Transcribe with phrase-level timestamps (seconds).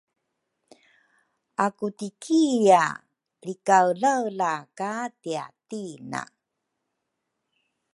[1.65, 2.81] akutikia
[3.41, 6.21] lrikaelaela ka tiatina.